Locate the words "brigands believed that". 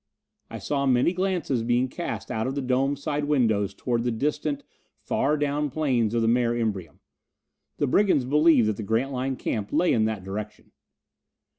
7.85-8.77